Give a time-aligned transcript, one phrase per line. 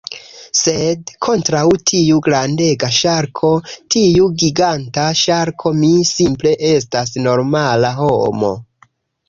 [0.59, 3.51] Sed kontraŭ tiu grandega ŝarko,
[3.97, 8.55] tiu giganta ŝarko, mi simple estas normala homo.